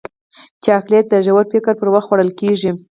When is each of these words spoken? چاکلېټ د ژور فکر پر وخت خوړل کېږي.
چاکلېټ 0.65 1.05
د 1.09 1.15
ژور 1.25 1.43
فکر 1.53 1.73
پر 1.79 1.87
وخت 1.93 2.07
خوړل 2.07 2.29
کېږي. 2.39 2.71